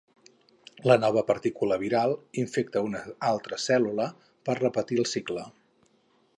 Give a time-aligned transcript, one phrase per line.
[0.91, 2.15] La nova partícula viral
[2.45, 3.03] infecta a una
[3.35, 4.09] altra cèl·lula
[4.49, 5.49] per repetir el cicle.